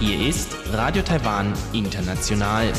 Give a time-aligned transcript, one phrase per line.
[0.00, 2.72] Hier ist Radio Taiwan International.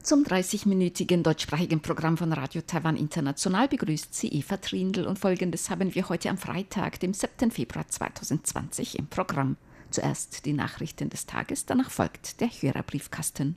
[0.00, 5.92] Zum 30-minütigen deutschsprachigen Programm von Radio Taiwan International begrüßt sie Eva Trindl und folgendes haben
[5.96, 7.50] wir heute am Freitag, dem 7.
[7.50, 9.56] Februar 2020 im Programm.
[9.90, 13.56] Zuerst die Nachrichten des Tages, danach folgt der Hörerbriefkasten.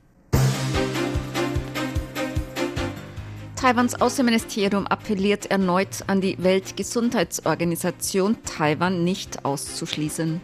[3.61, 10.41] Taiwans Außenministerium appelliert erneut an die Weltgesundheitsorganisation, Taiwan nicht auszuschließen.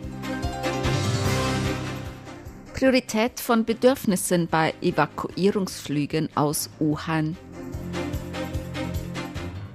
[2.76, 7.36] Priorität von Bedürfnissen bei Evakuierungsflügen aus Wuhan.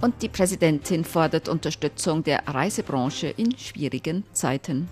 [0.00, 4.88] Und die Präsidentin fordert Unterstützung der Reisebranche in schwierigen Zeiten.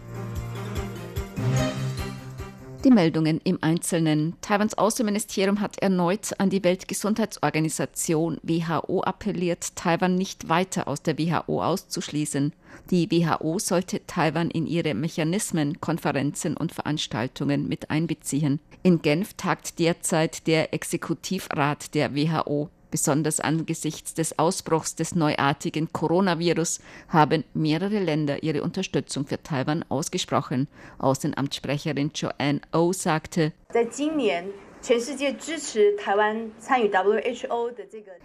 [2.82, 4.36] Die Meldungen im Einzelnen.
[4.40, 11.62] Taiwans Außenministerium hat erneut an die Weltgesundheitsorganisation WHO appelliert, Taiwan nicht weiter aus der WHO
[11.62, 12.54] auszuschließen.
[12.90, 18.60] Die WHO sollte Taiwan in ihre Mechanismen, Konferenzen und Veranstaltungen mit einbeziehen.
[18.82, 22.70] In Genf tagt derzeit der Exekutivrat der WHO.
[22.90, 30.66] Besonders angesichts des Ausbruchs des neuartigen Coronavirus haben mehrere Länder ihre Unterstützung für Taiwan ausgesprochen.
[30.98, 33.52] Außenamtssprecherin Joanne O oh sagte,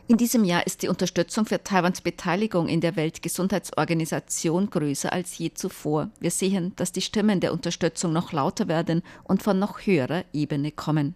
[0.07, 5.53] in diesem Jahr ist die Unterstützung für Taiwans Beteiligung in der Weltgesundheitsorganisation größer als je
[5.53, 6.09] zuvor.
[6.19, 10.71] Wir sehen, dass die Stimmen der Unterstützung noch lauter werden und von noch höherer Ebene
[10.71, 11.15] kommen.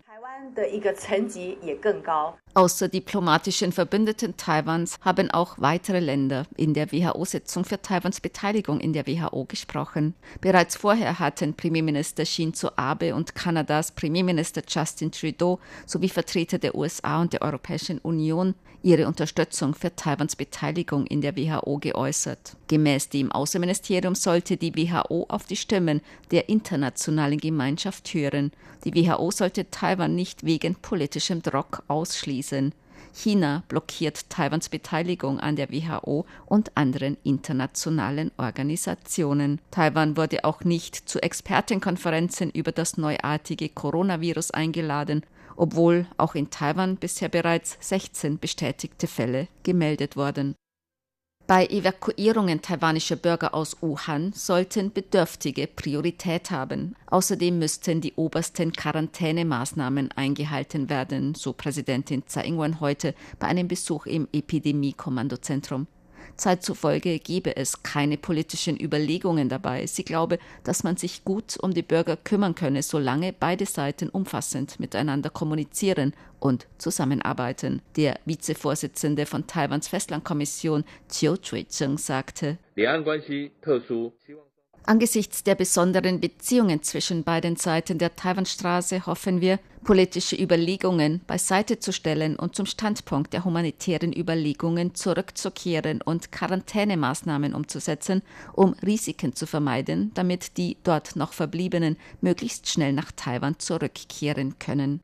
[2.55, 8.91] Außer diplomatischen Verbündeten Taiwans haben auch weitere Länder in der WHO-Sitzung für Taiwans Beteiligung in
[8.91, 10.15] der WHO gesprochen.
[10.41, 17.21] Bereits vorher hatten Premierminister Shinzo Abe und Kanadas Premierminister Justin Trudeau sowie Vertreter der USA
[17.21, 22.55] und der Europäischen Union ihre Unterstützung für Taiwans Beteiligung in der WHO geäußert.
[22.67, 28.51] Gemäß dem Außenministerium sollte die WHO auf die Stimmen der internationalen Gemeinschaft hören.
[28.85, 32.38] Die WHO sollte Taiwan nicht wegen politischem Druck ausschließen.
[33.13, 39.59] China blockiert Taiwans Beteiligung an der WHO und anderen internationalen Organisationen.
[39.71, 45.23] Taiwan wurde auch nicht zu Expertenkonferenzen über das neuartige Coronavirus eingeladen
[45.59, 50.55] obwohl auch in Taiwan bisher bereits 16 bestätigte Fälle gemeldet wurden.
[51.49, 56.95] Bei Evakuierungen taiwanischer Bürger aus Wuhan sollten Bedürftige Priorität haben.
[57.07, 64.05] Außerdem müssten die obersten Quarantänemaßnahmen eingehalten werden, so Präsidentin Tsai Ing-wen heute bei einem Besuch
[64.05, 65.87] im Epidemie-Kommandozentrum.
[66.39, 69.85] Zeit zufolge gebe es keine politischen Überlegungen dabei.
[69.85, 74.79] Sie glaube, dass man sich gut um die Bürger kümmern könne, solange beide Seiten umfassend
[74.79, 77.81] miteinander kommunizieren und zusammenarbeiten.
[77.97, 82.57] Der Vizevorsitzende von Taiwans Festlandkommission Chiu Chui-cheng sagte,
[84.85, 91.93] Angesichts der besonderen Beziehungen zwischen beiden Seiten der Taiwanstraße hoffen wir, politische Überlegungen beiseite zu
[91.93, 98.21] stellen und zum Standpunkt der humanitären Überlegungen zurückzukehren und Quarantänemaßnahmen umzusetzen,
[98.53, 105.01] um Risiken zu vermeiden, damit die dort noch Verbliebenen möglichst schnell nach Taiwan zurückkehren können.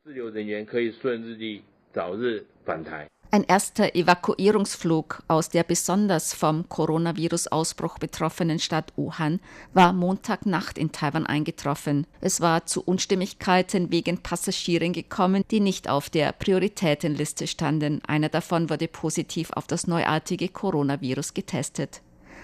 [3.32, 9.40] Ein erster Evakuierungsflug aus der besonders vom Coronavirus-Ausbruch betroffenen Stadt Wuhan
[9.74, 12.06] war Montagnacht in Taiwan eingetroffen.
[12.20, 18.00] Es war zu Unstimmigkeiten wegen Passagieren gekommen, die nicht auf der Prioritätenliste standen.
[18.06, 22.02] Einer davon wurde positiv auf das neuartige Coronavirus getestet.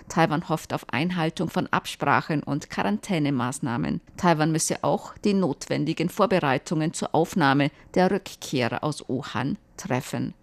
[0.09, 4.01] Taiwan hofft auf Einhaltung von Absprachen und Quarantänemaßnahmen.
[4.17, 10.35] Taiwan müsse auch die notwendigen Vorbereitungen zur Aufnahme der Rückkehrer aus Wuhan treffen.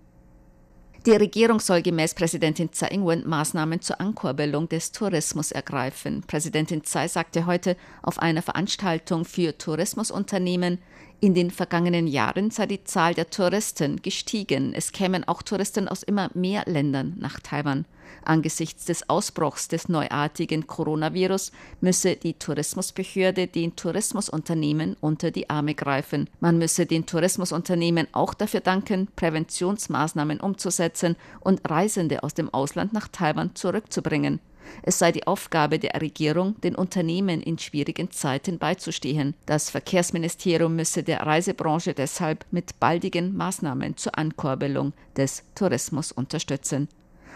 [1.06, 6.24] Die Regierung soll gemäß Präsidentin Tsai Ing-wen Maßnahmen zur Ankurbelung des Tourismus ergreifen.
[6.28, 10.80] Präsidentin Tsai sagte heute auf einer Veranstaltung für Tourismusunternehmen,
[11.22, 14.74] in den vergangenen Jahren sei die Zahl der Touristen gestiegen.
[14.74, 17.86] Es kämen auch Touristen aus immer mehr Ländern nach Taiwan.
[18.24, 21.52] Angesichts des Ausbruchs des neuartigen Coronavirus
[21.82, 26.30] müsse die Tourismusbehörde den Tourismusunternehmen unter die Arme greifen.
[26.40, 33.08] Man müsse den Tourismusunternehmen auch dafür danken, Präventionsmaßnahmen umzusetzen und Reisende aus dem Ausland nach
[33.08, 34.40] Taiwan zurückzubringen.
[34.84, 39.36] Es sei die Aufgabe der Regierung, den Unternehmen in schwierigen Zeiten beizustehen.
[39.46, 46.88] Das Verkehrsministerium müsse der Reisebranche deshalb mit baldigen Maßnahmen zur Ankurbelung des Tourismus unterstützen.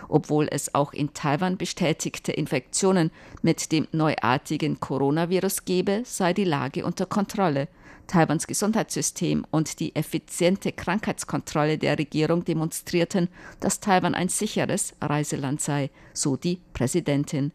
[0.08, 3.12] Obwohl es auch in Taiwan bestätigte Infektionen
[3.42, 7.68] mit dem neuartigen Coronavirus gebe, sei die Lage unter Kontrolle.
[8.08, 13.30] Taiwans Gesundheitssystem und die effiziente Krankheitskontrolle der Regierung demonstrierten,
[13.60, 17.52] dass Taiwan ein sicheres Reiseland sei, so die Präsidentin.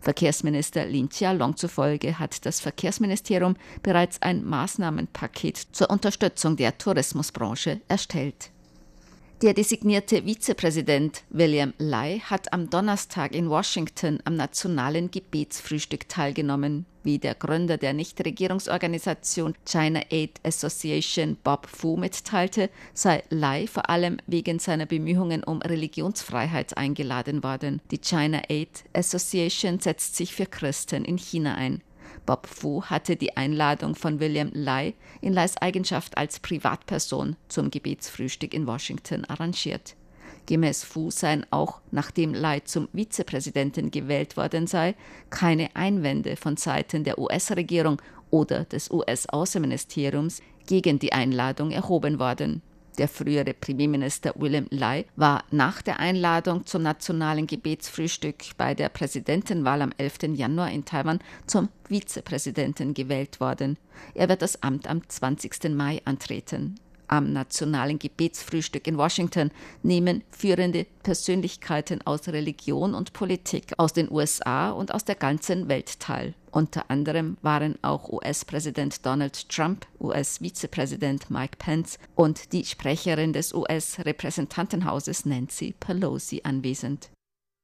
[0.00, 3.54] Verkehrsminister Lin Chia-long zufolge hat das Verkehrsministerium
[3.84, 8.50] bereits ein Maßnahmenpaket zur Unterstützung der Tourismusbranche erstellt.
[9.42, 16.86] Der designierte Vizepräsident William Lai hat am Donnerstag in Washington am nationalen Gebetsfrühstück teilgenommen.
[17.02, 24.18] Wie der Gründer der Nichtregierungsorganisation China Aid Association Bob Fu mitteilte, sei Lai vor allem
[24.28, 27.80] wegen seiner Bemühungen um Religionsfreiheit eingeladen worden.
[27.90, 31.82] Die China Aid Association setzt sich für Christen in China ein.
[32.24, 38.54] Bob Fu hatte die Einladung von William Lai in Lais Eigenschaft als Privatperson zum Gebetsfrühstück
[38.54, 39.96] in Washington arrangiert.
[40.46, 44.94] Gemäß Fu seien auch, nachdem Lai zum Vizepräsidenten gewählt worden sei,
[45.30, 52.62] keine Einwände von Seiten der US-Regierung oder des US-Außenministeriums gegen die Einladung erhoben worden.
[52.98, 59.82] Der frühere Premierminister William Lai war nach der Einladung zum nationalen Gebetsfrühstück bei der Präsidentenwahl
[59.82, 60.34] am 11.
[60.34, 63.78] Januar in Taiwan zum Vizepräsidenten gewählt worden.
[64.14, 65.70] Er wird das Amt am 20.
[65.70, 66.76] Mai antreten.
[67.12, 69.50] Am nationalen Gebetsfrühstück in Washington
[69.82, 76.00] nehmen führende Persönlichkeiten aus Religion und Politik aus den USA und aus der ganzen Welt
[76.00, 76.32] teil.
[76.50, 85.26] Unter anderem waren auch US-Präsident Donald Trump, US-Vizepräsident Mike Pence und die Sprecherin des US-Repräsentantenhauses
[85.26, 87.10] Nancy Pelosi anwesend.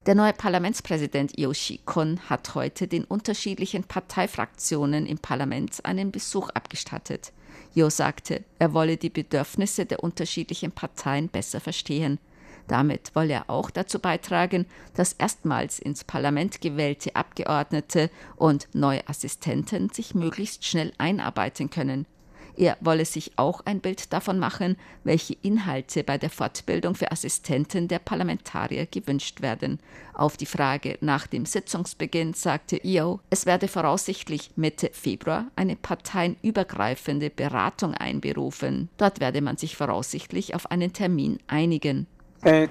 [0.04, 7.32] Der neue Parlamentspräsident Yoshi Kon hat heute den unterschiedlichen Parteifraktionen im Parlament einen Besuch abgestattet.
[7.74, 12.18] Jo sagte, er wolle die Bedürfnisse der unterschiedlichen Parteien besser verstehen.
[12.66, 19.88] Damit wolle er auch dazu beitragen, dass erstmals ins Parlament gewählte Abgeordnete und neue Assistenten
[19.88, 22.06] sich möglichst schnell einarbeiten können.
[22.58, 27.86] Er wolle sich auch ein Bild davon machen, welche Inhalte bei der Fortbildung für Assistenten
[27.86, 29.78] der Parlamentarier gewünscht werden.
[30.12, 37.30] Auf die Frage nach dem Sitzungsbeginn sagte Io, es werde voraussichtlich Mitte Februar eine parteienübergreifende
[37.30, 38.88] Beratung einberufen.
[38.96, 42.08] Dort werde man sich voraussichtlich auf einen Termin einigen.
[42.42, 42.66] Äh,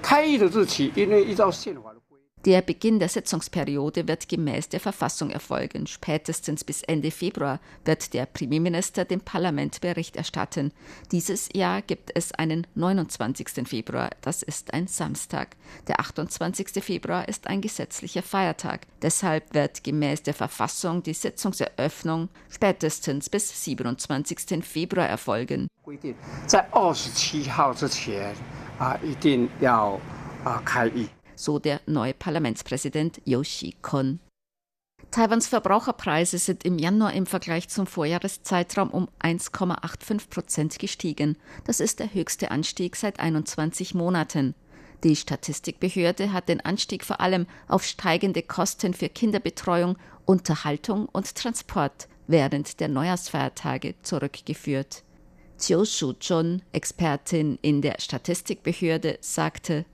[2.44, 5.86] der Beginn der Sitzungsperiode wird gemäß der Verfassung erfolgen.
[5.86, 10.72] Spätestens bis Ende Februar wird der Premierminister dem Parlament Bericht erstatten.
[11.12, 13.69] Dieses Jahr gibt es einen 29.
[13.69, 15.54] Februar, das ist ein Samstag.
[15.86, 16.82] Der 28.
[16.82, 18.88] Februar ist ein gesetzlicher Feiertag.
[19.00, 24.64] Deshalb wird gemäß der Verfassung die Sitzungseröffnung spätestens bis 27.
[24.64, 25.69] Februar erfolgen.
[26.48, 28.34] 在二十七号之前
[28.80, 30.00] 啊，一定要
[30.42, 31.08] 啊开议。
[31.37, 34.19] So der neue Parlamentspräsident Yoshi Kon.
[35.11, 41.37] Taiwans Verbraucherpreise sind im Januar im Vergleich zum Vorjahreszeitraum um 1,85 Prozent gestiegen.
[41.63, 44.53] Das ist der höchste Anstieg seit 21 Monaten.
[45.03, 52.07] Die Statistikbehörde hat den Anstieg vor allem auf steigende Kosten für Kinderbetreuung, Unterhaltung und Transport
[52.27, 55.03] während der Neujahrsfeiertage zurückgeführt.
[55.57, 59.85] Chiu Shu-chun, Expertin in der Statistikbehörde, sagte,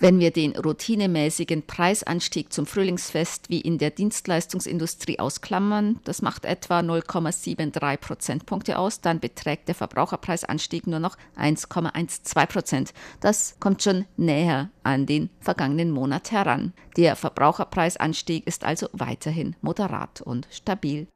[0.00, 6.80] wenn wir den routinemäßigen Preisanstieg zum Frühlingsfest wie in der Dienstleistungsindustrie ausklammern, das macht etwa
[6.80, 12.94] 0,73 Prozentpunkte aus, dann beträgt der Verbraucherpreisanstieg nur noch 1,12 Prozent.
[13.20, 16.72] Das kommt schon näher an den vergangenen Monat heran.
[16.96, 21.08] Der Verbraucherpreisanstieg ist also weiterhin moderat und stabil.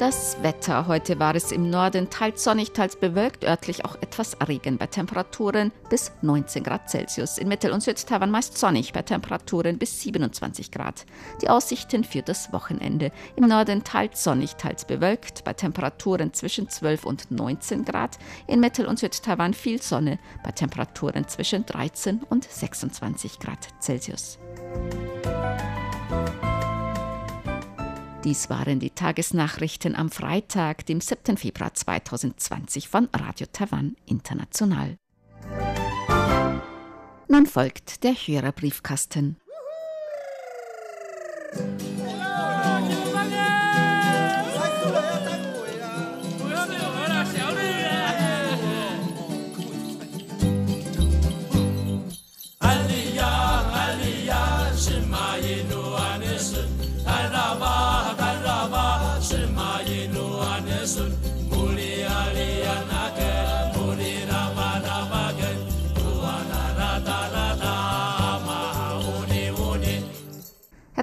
[0.00, 0.86] Das Wetter.
[0.86, 5.72] Heute war es im Norden teils sonnig, teils bewölkt, örtlich auch etwas Regen bei Temperaturen
[5.90, 7.36] bis 19 Grad Celsius.
[7.36, 11.04] In Mittel- und Südtaiwan meist sonnig bei Temperaturen bis 27 Grad.
[11.42, 13.12] Die Aussichten für das Wochenende.
[13.36, 18.16] Im Norden teils sonnig, teils bewölkt, bei Temperaturen zwischen 12 und 19 Grad.
[18.46, 24.38] In Mittel- und Südtaiwan viel Sonne, bei Temperaturen zwischen 13 und 26 Grad Celsius.
[28.24, 31.38] Dies waren die Tagesnachrichten am Freitag, dem 7.
[31.38, 34.96] Februar 2020 von Radio Taiwan International.
[37.28, 39.38] Nun folgt der Hörerbriefkasten.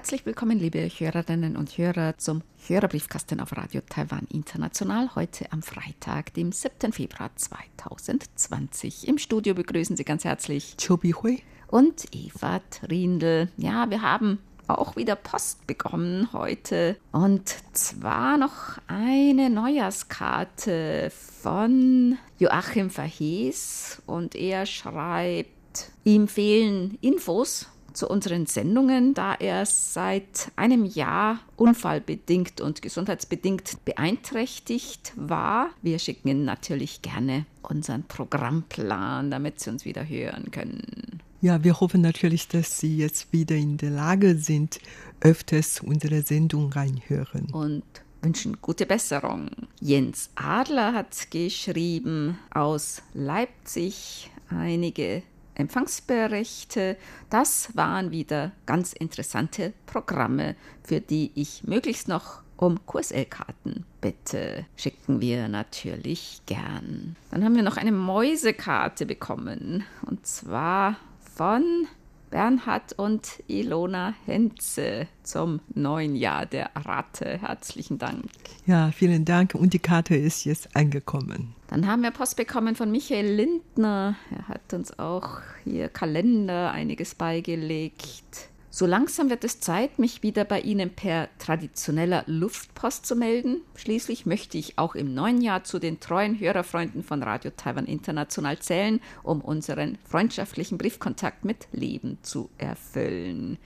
[0.07, 5.13] Herzlich willkommen, liebe Hörerinnen und Hörer, zum Hörerbriefkasten auf Radio Taiwan International.
[5.15, 6.93] Heute am Freitag, dem 7.
[6.93, 9.05] Februar 2020.
[9.05, 13.49] Im Studio begrüßen Sie ganz herzlich Chobi Hui und Eva Trindl.
[13.57, 16.95] Ja, wir haben auch wieder Post bekommen heute.
[17.11, 24.01] Und zwar noch eine Neujahrskarte von Joachim Verhees.
[24.05, 32.61] Und er schreibt, ihm fehlen Infos zu unseren Sendungen, da er seit einem Jahr unfallbedingt
[32.61, 35.71] und gesundheitsbedingt beeinträchtigt war.
[35.81, 41.21] Wir schicken Ihnen natürlich gerne unseren Programmplan, damit Sie uns wieder hören können.
[41.41, 44.79] Ja, wir hoffen natürlich, dass Sie jetzt wieder in der Lage sind,
[45.21, 47.49] öfters unsere Sendung reinhören.
[47.51, 47.83] Und
[48.21, 49.49] wünschen gute Besserung.
[49.79, 55.23] Jens Adler hat geschrieben aus Leipzig einige
[55.57, 56.97] Empfangsberichte.
[57.29, 64.65] Das waren wieder ganz interessante Programme, für die ich möglichst noch um QSL-Karten bitte.
[64.75, 67.15] Schicken wir natürlich gern.
[67.31, 69.83] Dann haben wir noch eine Mäusekarte bekommen.
[70.05, 70.97] Und zwar
[71.35, 71.87] von
[72.29, 77.39] Bernhard und Ilona Henze zum neuen Jahr der Ratte.
[77.39, 78.25] Herzlichen Dank.
[78.65, 79.55] Ja, vielen Dank.
[79.55, 81.55] Und die Karte ist jetzt angekommen.
[81.67, 84.15] Dann haben wir Post bekommen von Michael Lindner.
[84.31, 88.49] Er hat uns auch hier Kalender einiges beigelegt.
[88.77, 93.61] So langsam wird es Zeit, mich wieder bei Ihnen per traditioneller Luftpost zu melden.
[93.73, 98.59] Schließlich möchte ich auch im neuen Jahr zu den treuen Hörerfreunden von Radio Taiwan International
[98.59, 103.57] zählen, um unseren freundschaftlichen Briefkontakt mit Leben zu erfüllen.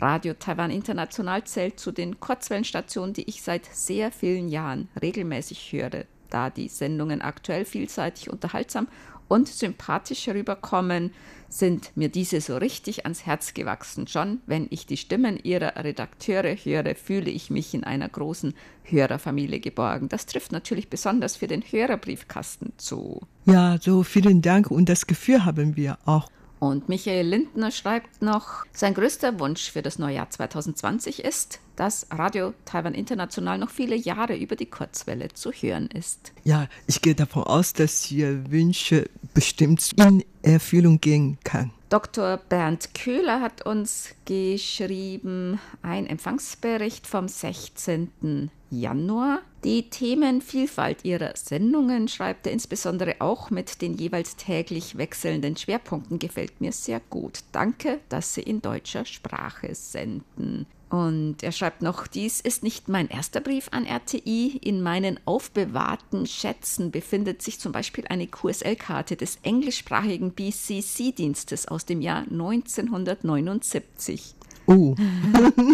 [0.00, 6.04] Radio Taiwan International zählt zu den Kurzwellenstationen, die ich seit sehr vielen Jahren regelmäßig höre,
[6.30, 8.86] da die Sendungen aktuell vielseitig unterhaltsam
[9.26, 11.10] und sympathisch rüberkommen,
[11.52, 14.06] sind mir diese so richtig ans Herz gewachsen.
[14.06, 18.54] Schon wenn ich die Stimmen ihrer Redakteure höre, fühle ich mich in einer großen
[18.84, 20.08] Hörerfamilie geborgen.
[20.08, 23.20] Das trifft natürlich besonders für den Hörerbriefkasten zu.
[23.44, 26.28] Ja, so vielen Dank und das Gefühl haben wir auch.
[26.58, 32.54] Und Michael Lindner schreibt noch, sein größter Wunsch für das Neujahr 2020 ist, dass Radio
[32.64, 36.32] Taiwan International noch viele Jahre über die Kurzwelle zu hören ist.
[36.44, 41.72] Ja, ich gehe davon aus, dass Ihr Wünsche bestimmt in Erfüllung gehen kann.
[41.88, 42.36] Dr.
[42.36, 48.52] Bernd Köhler hat uns geschrieben, ein Empfangsbericht vom 16.
[48.70, 49.40] Januar.
[49.64, 56.60] Die Themenvielfalt ihrer Sendungen, schreibt er insbesondere auch mit den jeweils täglich wechselnden Schwerpunkten, gefällt
[56.60, 57.40] mir sehr gut.
[57.50, 60.66] Danke, dass Sie in deutscher Sprache senden.
[60.92, 64.58] Und er schreibt noch, dies ist nicht mein erster Brief an RTI.
[64.62, 72.02] In meinen aufbewahrten Schätzen befindet sich zum Beispiel eine QSL-Karte des englischsprachigen BCC-Dienstes aus dem
[72.02, 74.34] Jahr 1979.
[74.66, 74.94] Oh,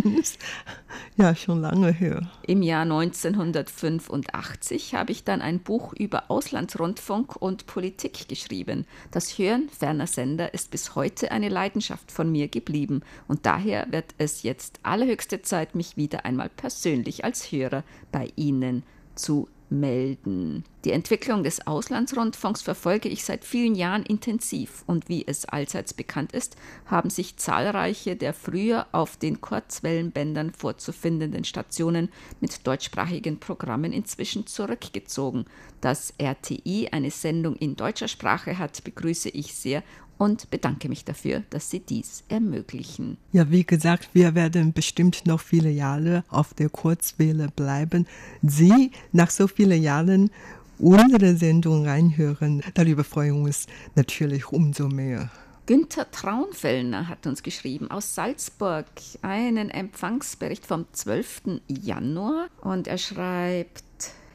[1.17, 2.31] ja, schon lange her.
[2.47, 8.87] Im Jahr 1985 habe ich dann ein Buch über Auslandsrundfunk und Politik geschrieben.
[9.11, 14.15] Das Hören ferner Sender ist bis heute eine Leidenschaft von mir geblieben und daher wird
[14.17, 20.65] es jetzt allerhöchste Zeit, mich wieder einmal persönlich als Hörer bei Ihnen zu melden.
[20.85, 26.33] Die Entwicklung des Auslandsrundfunks verfolge ich seit vielen Jahren intensiv und wie es allseits bekannt
[26.33, 26.57] ist,
[26.87, 32.09] haben sich zahlreiche der früher auf den Kurzwellenbändern vorzufindenden Stationen
[32.41, 35.45] mit deutschsprachigen Programmen inzwischen zurückgezogen.
[35.81, 39.83] Dass RTI eine Sendung in deutscher Sprache hat, begrüße ich sehr
[40.19, 43.17] und bedanke mich dafür, dass Sie dies ermöglichen.
[43.33, 48.07] Ja, wie gesagt, wir werden bestimmt noch viele Jahre auf der Kurzwelle bleiben.
[48.43, 50.31] Sie nach so vielen Jahren
[50.79, 55.31] unsere Sendung reinhören, darüber freuen wir uns natürlich umso mehr.
[55.67, 58.87] Günther Traunfellner hat uns geschrieben aus Salzburg
[59.21, 61.61] einen Empfangsbericht vom 12.
[61.69, 63.85] Januar und er schreibt,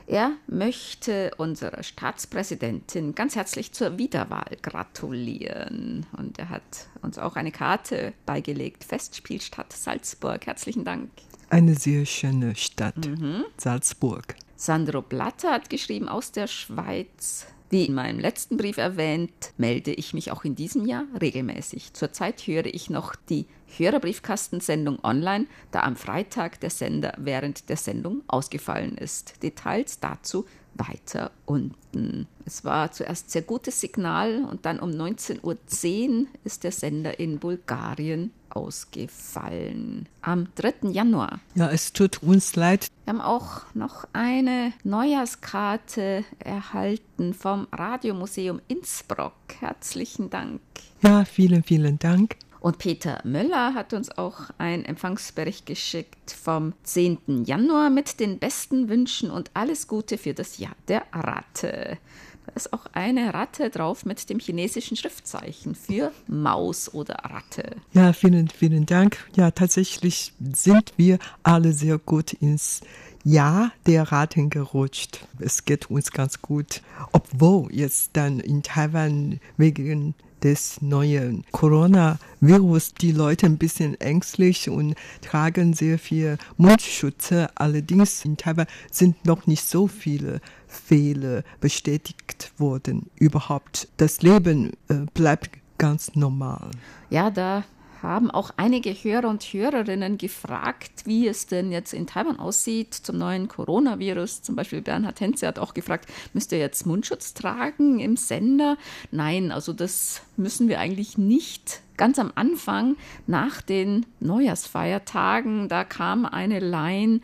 [0.07, 6.05] er möchte unserer Staatspräsidentin ganz herzlich zur Wiederwahl gratulieren.
[6.17, 8.83] Und er hat uns auch eine Karte beigelegt.
[8.83, 10.45] Festspielstadt Salzburg.
[10.45, 11.09] Herzlichen Dank.
[11.49, 13.45] Eine sehr schöne Stadt, mhm.
[13.57, 14.35] Salzburg.
[14.55, 17.47] Sandro Blatter hat geschrieben aus der Schweiz.
[17.73, 21.93] Wie in meinem letzten Brief erwähnt, melde ich mich auch in diesem Jahr regelmäßig.
[21.93, 28.21] Zurzeit höre ich noch die Hörerbriefkastensendung online, da am Freitag der Sender während der Sendung
[28.27, 29.41] ausgefallen ist.
[29.41, 32.27] Details dazu weiter unten.
[32.45, 37.39] Es war zuerst sehr gutes Signal und dann um 19.10 Uhr ist der Sender in
[37.39, 40.07] Bulgarien ausgefallen.
[40.21, 40.89] Am 3.
[40.89, 41.39] Januar.
[41.55, 42.87] Ja, es tut uns leid.
[43.05, 49.33] Wir haben auch noch eine Neujahrskarte erhalten vom Radiomuseum Innsbruck.
[49.59, 50.61] Herzlichen Dank.
[51.01, 52.37] Ja, vielen, vielen Dank.
[52.63, 57.43] Und Peter Möller hat uns auch einen Empfangsbericht geschickt vom 10.
[57.43, 61.97] Januar mit den besten Wünschen und alles Gute für das Jahr der Ratte.
[62.45, 67.77] Da ist auch eine Ratte drauf mit dem chinesischen Schriftzeichen für Maus oder Ratte.
[67.93, 69.17] Ja, vielen, vielen Dank.
[69.35, 72.81] Ja, tatsächlich sind wir alle sehr gut ins
[73.23, 75.25] Jahr der Ratten gerutscht.
[75.39, 76.81] Es geht uns ganz gut.
[77.13, 84.95] Obwohl jetzt dann in Taiwan wegen des neuen Coronavirus die Leute ein bisschen ängstlich und
[85.21, 87.49] tragen sehr viel Mundschutze.
[87.55, 90.41] Allerdings in Taiwan sind noch nicht so viele
[90.73, 93.09] Fehler bestätigt worden.
[93.15, 96.71] Überhaupt, das Leben äh, bleibt ganz normal.
[97.09, 97.63] Ja, da
[98.03, 103.17] haben auch einige Hörer und Hörerinnen gefragt, wie es denn jetzt in Taiwan aussieht zum
[103.17, 104.41] neuen Coronavirus.
[104.41, 108.77] Zum Beispiel Bernhard Henze hat auch gefragt, müsst ihr jetzt Mundschutz tragen im Sender?
[109.11, 111.81] Nein, also das müssen wir eigentlich nicht.
[111.95, 117.21] Ganz am Anfang, nach den Neujahrsfeiertagen, da kam eine Line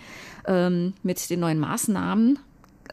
[0.48, 2.40] ähm, mit den neuen Maßnahmen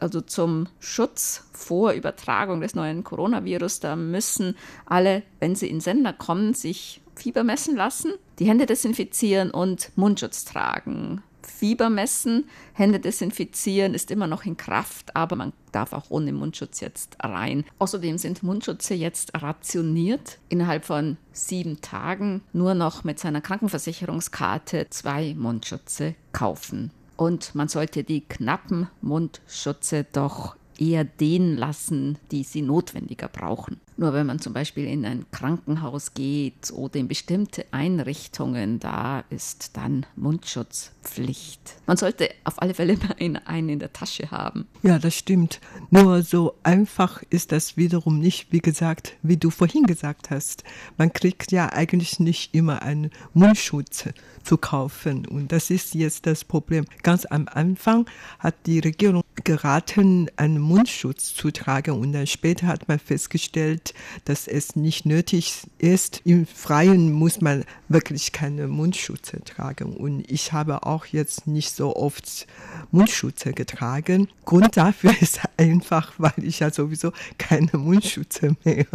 [0.01, 6.13] also zum Schutz vor Übertragung des neuen Coronavirus, da müssen alle, wenn sie in Sender
[6.13, 11.23] kommen, sich Fieber messen lassen, die Hände desinfizieren und Mundschutz tragen.
[11.47, 16.81] Fieber messen, Hände desinfizieren ist immer noch in Kraft, aber man darf auch ohne Mundschutz
[16.81, 17.63] jetzt rein.
[17.79, 20.37] Außerdem sind Mundschutze jetzt rationiert.
[20.49, 26.91] Innerhalb von sieben Tagen nur noch mit seiner Krankenversicherungskarte zwei Mundschutze kaufen.
[27.17, 33.81] Und man sollte die knappen Mundschutze doch eher denen lassen, die sie notwendiger brauchen.
[33.97, 39.75] Nur wenn man zum Beispiel in ein Krankenhaus geht oder in bestimmte Einrichtungen, da ist
[39.75, 41.75] dann Mundschutzpflicht.
[41.87, 42.97] Man sollte auf alle Fälle
[43.45, 44.67] einen in der Tasche haben.
[44.83, 45.59] Ja, das stimmt.
[45.89, 50.63] Nur so einfach ist das wiederum nicht, wie gesagt, wie du vorhin gesagt hast.
[50.97, 54.05] Man kriegt ja eigentlich nicht immer einen Mundschutz
[54.43, 55.25] zu kaufen.
[55.25, 56.85] Und das ist jetzt das Problem.
[57.01, 58.05] Ganz am Anfang
[58.37, 61.99] hat die Regierung geraten, einen Mundschutz zu tragen.
[61.99, 63.86] Und dann später hat man festgestellt,
[64.25, 66.21] dass es nicht nötig ist.
[66.25, 69.95] Im Freien muss man wirklich keine Mundschutze tragen.
[69.95, 72.47] Und ich habe auch jetzt nicht so oft
[72.91, 74.27] Mundschutze getragen.
[74.45, 78.85] Grund dafür ist einfach, weil ich ja sowieso keine Mundschutze mehr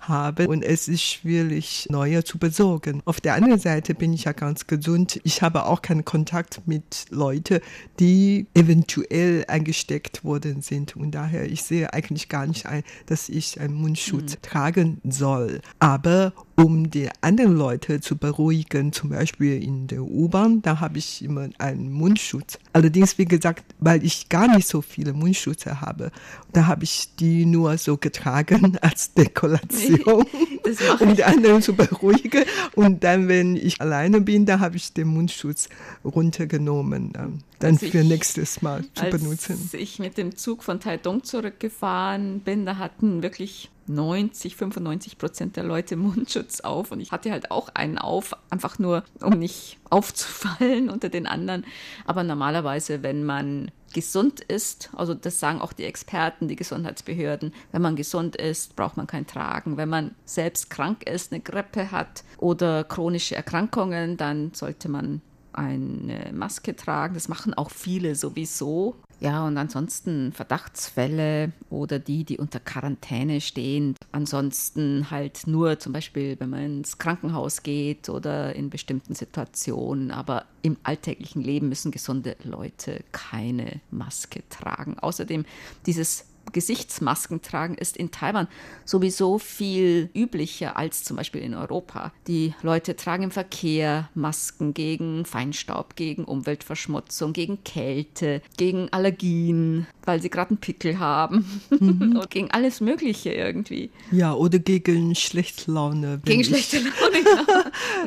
[0.00, 0.48] habe.
[0.48, 3.02] Und es ist schwierig, neue zu besorgen.
[3.04, 5.20] Auf der anderen Seite bin ich ja ganz gesund.
[5.24, 7.60] Ich habe auch keinen Kontakt mit Leuten,
[8.00, 10.96] die eventuell eingesteckt worden sind.
[10.96, 14.27] Und daher, ich sehe eigentlich gar nicht ein, dass ich einen Mundschutz.
[14.36, 15.60] Tragen soll.
[15.78, 21.22] Aber um die anderen Leute zu beruhigen, zum Beispiel in der U-Bahn, da habe ich
[21.22, 22.58] immer einen Mundschutz.
[22.72, 26.10] Allerdings, wie gesagt, weil ich gar nicht so viele Mundschutze habe,
[26.52, 30.26] da habe ich die nur so getragen als Dekoration,
[30.98, 32.42] um die anderen zu beruhigen.
[32.74, 35.68] Und dann, wenn ich alleine bin, da habe ich den Mundschutz
[36.04, 39.58] runtergenommen, dann als für ich, nächstes Mal zu als benutzen.
[39.62, 45.56] Als ich mit dem Zug von Taidong zurückgefahren bin, da hatten wirklich 90, 95 Prozent
[45.56, 49.78] der Leute Mundschutz auf und ich hatte halt auch einen auf, einfach nur, um nicht
[49.90, 51.64] aufzufallen unter den anderen.
[52.04, 57.82] Aber normalerweise, wenn man gesund ist, also das sagen auch die Experten, die Gesundheitsbehörden, wenn
[57.82, 59.76] man gesund ist, braucht man kein Tragen.
[59.76, 66.30] Wenn man selbst krank ist, eine Grippe hat oder chronische Erkrankungen, dann sollte man eine
[66.32, 67.14] Maske tragen.
[67.14, 68.96] Das machen auch viele sowieso.
[69.20, 73.96] Ja, und ansonsten Verdachtsfälle oder die, die unter Quarantäne stehen.
[74.12, 80.12] Ansonsten halt nur zum Beispiel, wenn man ins Krankenhaus geht oder in bestimmten Situationen.
[80.12, 84.98] Aber im alltäglichen Leben müssen gesunde Leute keine Maske tragen.
[85.00, 85.44] Außerdem
[85.86, 88.48] dieses Gesichtsmasken tragen ist in Taiwan
[88.84, 92.12] sowieso viel üblicher als zum Beispiel in Europa.
[92.26, 100.22] Die Leute tragen im Verkehr Masken gegen Feinstaub, gegen Umweltverschmutzung, gegen Kälte, gegen Allergien, weil
[100.22, 102.16] sie gerade einen Pickel haben mhm.
[102.20, 103.90] und gegen alles Mögliche irgendwie.
[104.10, 106.20] Ja, oder gegen schlechte Laune.
[106.24, 107.22] Gegen schlechte Laune,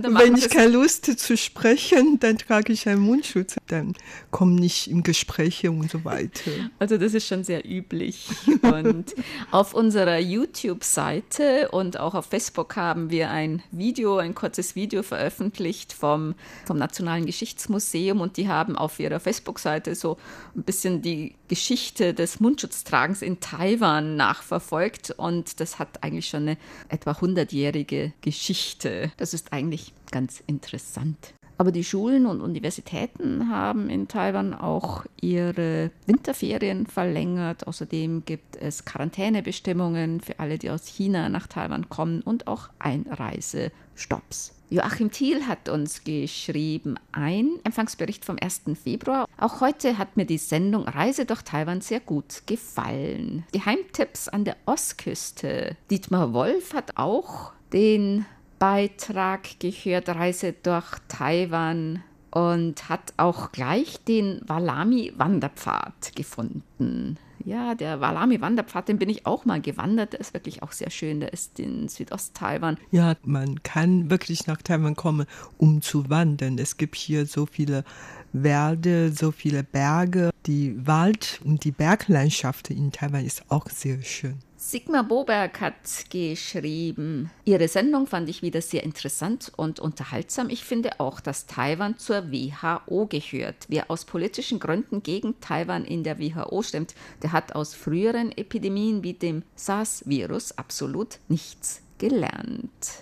[0.02, 0.20] genau.
[0.20, 3.56] Wenn ich keine Lust zu sprechen, dann trage ich einen Mundschutz.
[3.68, 3.94] Dann
[4.32, 6.52] komme ich in Gespräche und so weiter.
[6.80, 8.28] Also das ist schon sehr üblich.
[8.62, 9.16] Und
[9.52, 15.94] auf unserer YouTube-Seite und auch auf Facebook haben wir ein Video, ein kurzes Video veröffentlicht
[15.94, 20.18] vom, vom Nationalen Geschichtsmuseum und die haben auf ihrer Facebook-Seite so
[20.56, 26.58] ein bisschen die Geschichte des Mundschutztragens in Taiwan nachverfolgt und das hat eigentlich schon eine
[26.90, 29.12] etwa 100-jährige Geschichte.
[29.18, 31.34] Das ist eigentlich ganz interessant.
[31.62, 37.68] Aber die Schulen und Universitäten haben in Taiwan auch ihre Winterferien verlängert.
[37.68, 44.56] Außerdem gibt es Quarantänebestimmungen für alle, die aus China nach Taiwan kommen und auch Einreisestopps.
[44.72, 48.64] Joachim Thiel hat uns geschrieben, ein Empfangsbericht vom 1.
[48.84, 49.28] Februar.
[49.38, 53.44] Auch heute hat mir die Sendung Reise durch Taiwan sehr gut gefallen.
[53.52, 55.78] Geheimtipps an der Ostküste.
[55.92, 58.26] Dietmar Wolf hat auch den
[58.62, 67.18] Beitrag gehört, Reise durch Taiwan und hat auch gleich den Walami-Wanderpfad gefunden.
[67.44, 70.14] Ja, der Walami-Wanderpfad, den bin ich auch mal gewandert.
[70.14, 71.22] Der ist wirklich auch sehr schön.
[71.22, 72.78] Der ist in Südost-Taiwan.
[72.92, 75.26] Ja, man kann wirklich nach Taiwan kommen,
[75.58, 76.60] um zu wandern.
[76.60, 77.84] Es gibt hier so viele
[78.32, 80.30] Wälder, so viele Berge.
[80.46, 84.38] Die Wald- und die Berglandschaft in Taiwan ist auch sehr schön.
[84.64, 90.52] Sigmar Boberg hat geschrieben, Ihre Sendung fand ich wieder sehr interessant und unterhaltsam.
[90.52, 93.66] Ich finde auch, dass Taiwan zur WHO gehört.
[93.70, 96.94] Wer aus politischen Gründen gegen Taiwan in der WHO stimmt,
[97.24, 103.02] der hat aus früheren Epidemien wie dem SARS-Virus absolut nichts gelernt.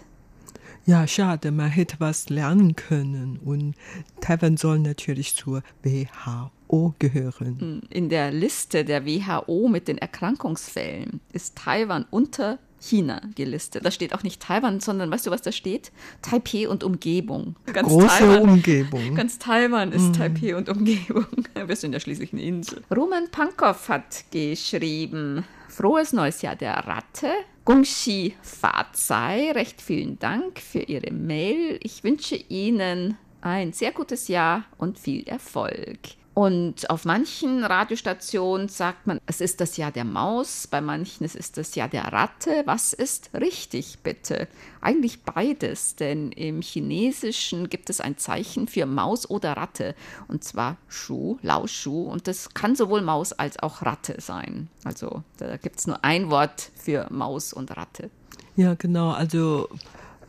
[0.86, 3.38] Ja, schade, man hätte was lernen können.
[3.44, 3.76] Und
[4.22, 6.52] Taiwan soll natürlich zur WHO
[7.00, 7.60] gehören.
[7.60, 13.86] Hm, in der Liste der WHO mit den Erkrankungsfällen ist Taiwan unter China gelistet.
[13.86, 15.92] Da steht auch nicht Taiwan, sondern weißt du, was da steht?
[16.22, 17.56] Taipei und Umgebung.
[17.66, 19.16] Ganz Große Taiwan, Umgebung.
[19.16, 20.14] Ganz Taiwan ist mm.
[20.14, 21.26] Taipei und Umgebung.
[21.66, 22.82] Wir sind ja schließlich eine Insel.
[22.96, 27.32] Roman Pankow hat geschrieben, frohes neues Jahr der Ratte.
[27.66, 31.80] Gongxi Fazai, recht vielen Dank für Ihre Mail.
[31.84, 36.00] Ich wünsche Ihnen ein sehr gutes Jahr und viel Erfolg.
[36.34, 41.36] Und auf manchen Radiostationen sagt man, es ist das Jahr der Maus, bei manchen es
[41.36, 42.64] ist das Jahr der Ratte.
[42.66, 44.48] Was ist richtig, bitte?
[44.80, 49.96] Eigentlich beides, denn im Chinesischen gibt es ein Zeichen für Maus oder Ratte,
[50.28, 54.70] und zwar Shu, Lao Shu, und das kann sowohl Maus als auch Ratte sein.
[54.86, 58.10] Also da gibt es nur ein Wort für Maus und Ratte.
[58.56, 59.12] Ja, genau.
[59.12, 59.70] Also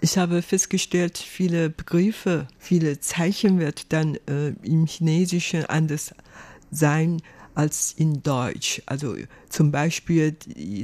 [0.00, 6.14] ich habe festgestellt, viele Begriffe, viele Zeichen wird dann äh, im Chinesischen anders
[6.70, 7.20] sein
[7.54, 8.80] als in Deutsch.
[8.86, 9.16] Also
[9.48, 10.36] zum Beispiel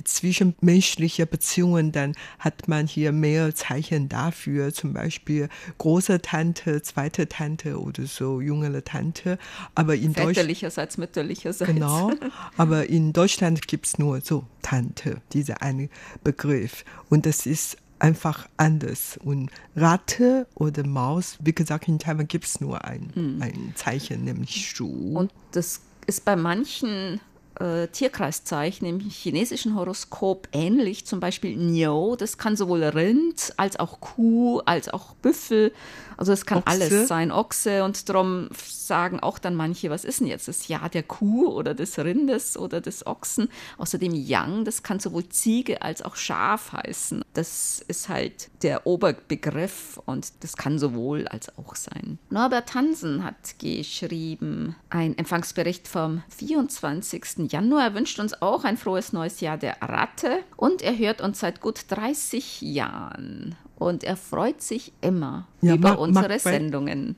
[0.04, 4.74] zwischenmenschliche Beziehungen, dann hat man hier mehr Zeichen dafür.
[4.74, 5.48] Zum Beispiel
[5.78, 9.38] große Tante, zweite Tante oder so jüngere Tante.
[9.74, 11.72] Aber in Väterlicherseits, mütterlicherseits.
[11.72, 12.12] Genau.
[12.56, 15.88] Aber in Deutschland gibt es nur so Tante, dieser eine
[16.24, 16.84] Begriff.
[17.08, 19.18] Und das ist einfach anders.
[19.22, 23.42] Und Ratte oder Maus, wie gesagt, in Taiwan gibt es nur ein, hm.
[23.42, 25.18] ein Zeichen, nämlich Shu.
[25.18, 27.20] Und das ist bei manchen
[27.60, 31.06] äh, Tierkreiszeichen im chinesischen Horoskop ähnlich.
[31.06, 35.72] Zum Beispiel Niu, das kann sowohl Rind als auch Kuh, als auch Büffel.
[36.16, 36.68] Also es kann Ochse.
[36.70, 37.84] alles sein, Ochse.
[37.84, 41.74] Und darum sagen auch dann manche, was ist denn jetzt das Jahr der Kuh oder
[41.74, 43.48] des Rindes oder des Ochsen?
[43.78, 47.24] Außerdem Yang, das kann sowohl Ziege als auch Schaf heißen.
[47.34, 52.18] Das ist halt der Oberbegriff und das kann sowohl als auch sein.
[52.30, 57.50] Norbert Hansen hat geschrieben, ein Empfangsbericht vom 24.
[57.50, 57.84] Januar.
[57.86, 61.60] Er wünscht uns auch ein frohes neues Jahr der Ratte und er hört uns seit
[61.60, 67.16] gut 30 Jahren und er freut sich immer ja, über mag, unsere mag Sendungen.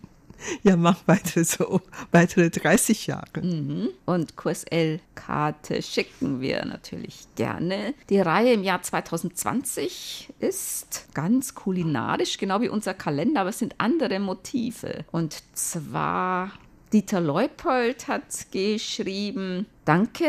[0.63, 1.81] Ja, mach weiter so,
[2.13, 3.43] weitere 30 Jahre.
[3.43, 3.89] Mhm.
[4.07, 7.95] Und QSL-Karte schicken wir natürlich gerne.
[8.09, 13.75] Die Reihe im Jahr 2020 ist ganz kulinarisch, genau wie unser Kalender, aber es sind
[13.79, 15.05] andere Motive.
[15.11, 16.53] Und zwar
[16.93, 20.29] Dieter Leupold hat geschrieben, danke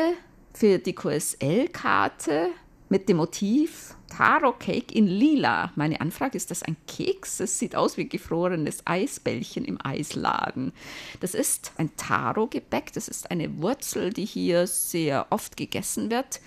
[0.53, 2.49] für die QSL-Karte
[2.89, 5.71] mit dem Motiv Taro Cake in lila.
[5.75, 7.39] Meine Anfrage ist das ein Keks?
[7.39, 10.73] Es sieht aus wie gefrorenes Eisbällchen im Eisladen.
[11.19, 12.91] Das ist ein Taro-Gebäck.
[12.93, 16.41] Das ist eine Wurzel, die hier sehr oft gegessen wird.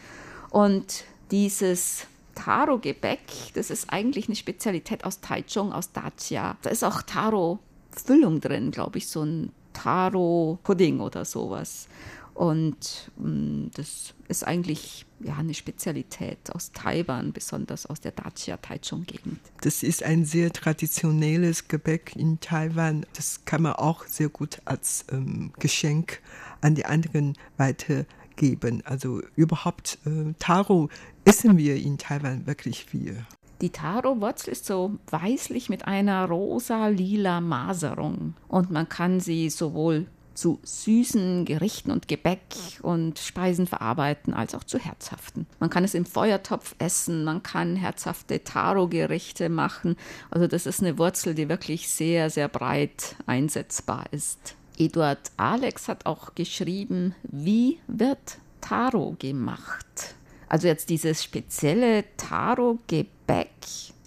[0.51, 3.21] Und dieses Taro-Gebäck,
[3.55, 6.57] das ist eigentlich eine Spezialität aus Taichung, aus Dacia.
[6.63, 11.89] Da ist auch Taro-Füllung drin, glaube ich, so ein Taro-Pudding oder sowas.
[12.35, 19.39] Und mh, mm, das ist eigentlich ja, eine Spezialität aus Taiwan, besonders aus der Dacia-Taichung-Gegend.
[19.61, 23.07] Das ist ein sehr traditionelles Gebäck in Taiwan.
[23.15, 26.21] Das kann man auch sehr gut als ähm, Geschenk
[26.61, 28.83] an die anderen weitergeben.
[28.85, 30.89] Also überhaupt äh, Taro
[31.25, 33.25] essen wir in Taiwan wirklich viel.
[33.61, 40.61] Die Taro-Wurzel ist so weißlich mit einer rosa-lila Maserung und man kann sie sowohl zu
[40.63, 42.41] süßen Gerichten und Gebäck
[42.83, 45.47] und Speisen verarbeiten, als auch zu herzhaften.
[45.61, 49.97] Man kann es im Feuertopf essen, man kann herzhafte Taro-Gerichte machen.
[50.31, 54.57] Also das ist eine Wurzel, die wirklich sehr, sehr breit einsetzbar ist.
[54.79, 60.15] Eduard Alex hat auch geschrieben, wie wird Taro gemacht?
[60.49, 63.49] Also jetzt dieses spezielle Taro-Gebäck,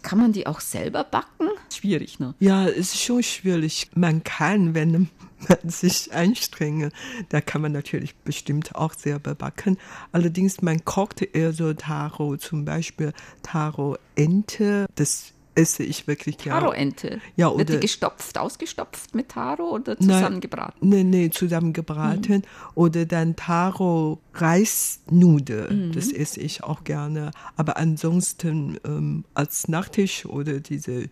[0.06, 1.50] kann man die auch selber backen?
[1.74, 2.36] Schwierig, ne?
[2.40, 3.90] Ja, es ist schon schwierig.
[3.96, 4.92] Man kann, wenn
[5.50, 6.94] man sich anstrengt,
[7.30, 9.80] da kann man natürlich bestimmt auch selber backen.
[10.12, 14.86] Allerdings, man kocht eher so Taro, zum Beispiel Taro-Ente.
[14.94, 16.62] Das esse ich wirklich gerne.
[16.62, 17.20] Taro-Ente.
[17.36, 20.76] Ja, oder Wird die gestopft, ausgestopft mit Taro oder zusammengebraten?
[20.82, 22.36] Nein, nee, nee, zusammengebraten.
[22.38, 22.44] Mhm.
[22.76, 25.72] Oder dann Taro-Reisnudel.
[25.72, 25.92] Mhm.
[25.94, 27.32] Das esse ich auch gerne.
[27.56, 31.10] Aber ansonsten ähm, als Nachtisch oder diese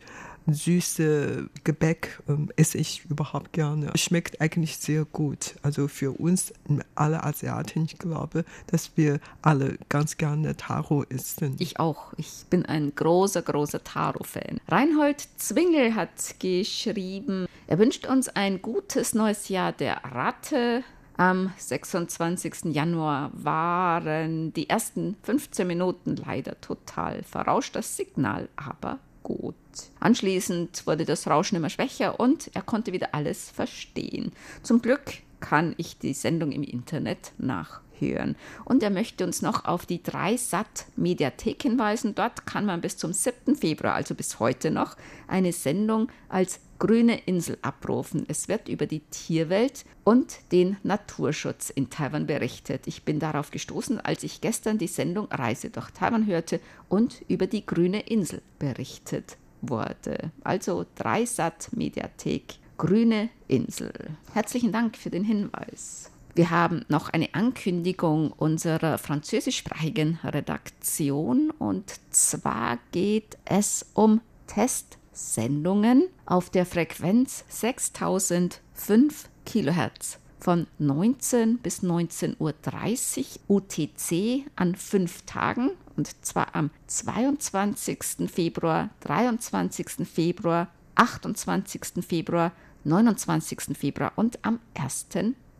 [0.48, 3.92] süße Gebäck ähm, esse ich überhaupt gerne.
[3.96, 5.56] Schmeckt eigentlich sehr gut.
[5.62, 6.54] Also für uns,
[6.96, 11.56] alle Asiaten, ich glaube, dass wir alle ganz gerne Taro essen.
[11.60, 12.14] Ich auch.
[12.18, 14.60] Ich bin ein großer, großer Taro-Fan.
[14.68, 20.84] Reinhold Zwingel hat geschrieben, er wünscht uns ein gutes neues Jahr der Ratte.
[21.16, 22.74] Am 26.
[22.74, 29.56] Januar waren die ersten 15 Minuten leider total verrauscht, das Signal aber gut.
[30.00, 34.32] Anschließend wurde das Rauschen immer schwächer und er konnte wieder alles verstehen.
[34.62, 37.34] Zum Glück kann ich die Sendung im Internet
[37.94, 38.36] nachhören.
[38.66, 42.16] Und er möchte uns noch auf die 3SAT-Mediathek hinweisen.
[42.16, 43.56] Dort kann man bis zum 7.
[43.56, 44.96] Februar, also bis heute noch,
[45.28, 48.26] eine Sendung als grüne Insel abrufen.
[48.28, 52.88] Es wird über die Tierwelt und den Naturschutz in Taiwan berichtet.
[52.88, 57.48] Ich bin darauf gestoßen, als ich gestern die Sendung Reise durch Taiwan hörte und über
[57.48, 60.32] die grüne Insel berichtet wurde.
[60.44, 63.94] Also Dreisat Mediathek Grüne Insel.
[64.34, 66.13] Herzlichen Dank für den Hinweis.
[66.36, 76.06] Wir haben noch eine Ankündigung unserer französischsprachigen Redaktion und zwar geht es um Test Sendungen
[76.26, 86.26] auf der Frequenz 6005 kHz von 19 bis 19.30 Uhr UTC an fünf Tagen und
[86.26, 88.28] zwar am 22.
[88.28, 90.08] Februar, 23.
[90.12, 92.04] Februar, 28.
[92.04, 92.52] Februar,
[92.84, 93.78] 29.
[93.78, 95.08] Februar und am 1.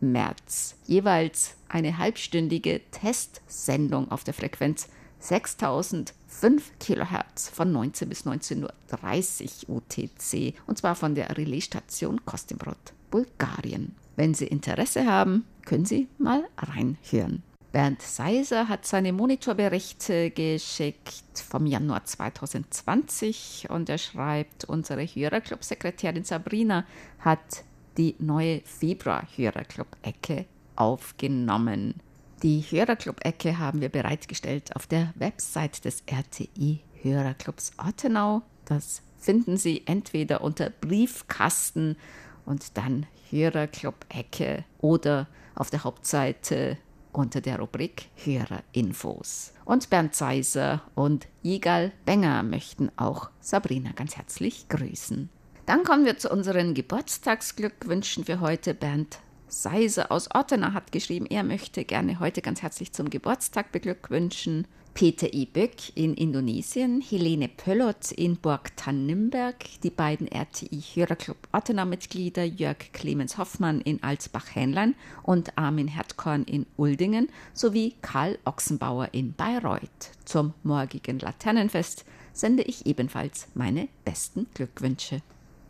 [0.00, 0.76] März.
[0.86, 4.88] Jeweils eine halbstündige Testsendung auf der Frequenz
[5.20, 13.94] 6005 kHz von 19 bis 19.30 Uhr UTC und zwar von der Relaisstation Kostimbrod, Bulgarien.
[14.16, 17.42] Wenn Sie Interesse haben, können Sie mal reinhören.
[17.72, 26.84] Bernd Seiser hat seine Monitorberichte geschickt vom Januar 2020 und er schreibt, unsere Hörerclub-Sekretärin Sabrina
[27.18, 27.64] hat
[27.96, 31.94] die neue Februar-Hörerclub-Ecke aufgenommen.
[32.42, 38.42] Die Hörerclub-Ecke haben wir bereitgestellt auf der Website des RTI Hörerclubs Ortenau.
[38.64, 41.96] Das finden Sie entweder unter Briefkasten
[42.44, 46.78] und dann Hörerclub-Ecke oder auf der Hauptseite
[47.12, 49.52] unter der Rubrik Hörerinfos.
[49.64, 55.30] Und Bernd Seiser und Jigal Benger möchten auch Sabrina ganz herzlich grüßen.
[55.66, 58.74] Dann kommen wir zu unseren Geburtstagsglückwünschen für heute.
[58.74, 64.66] Bernd Seiser aus Ottenau hat geschrieben, er möchte gerne heute ganz herzlich zum Geburtstag beglückwünschen
[64.92, 65.46] Peter I.
[65.46, 73.80] Böck in Indonesien, Helene Pöllot in Burg Tannenberg, die beiden RTI-Hörerclub Ottener-Mitglieder Jörg Clemens Hoffmann
[73.80, 80.10] in Alsbach-Hähnlein und Armin Hertkorn in Uldingen sowie Karl Ochsenbauer in Bayreuth.
[80.26, 85.22] Zum morgigen Laternenfest sende ich ebenfalls meine besten Glückwünsche.